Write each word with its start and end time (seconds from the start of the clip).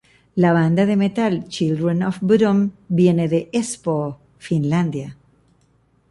La 0.43 0.51
banda 0.53 0.85
de 0.89 0.95
metal 1.01 1.35
Children 1.57 2.01
of 2.07 2.17
Bodom 2.31 2.63
viene 2.89 3.27
de 3.27 3.49
Espoo, 3.59 4.17
Finlandia. 4.39 5.15